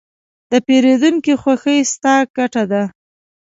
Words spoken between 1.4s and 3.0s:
خوښي، ستا ګټه ده.